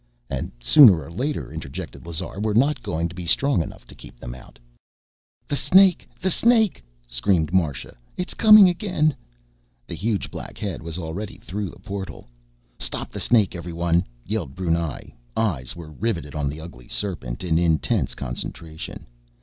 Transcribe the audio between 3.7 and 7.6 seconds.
to keep them out...." "Brr!" "The snake! The snake!" screamed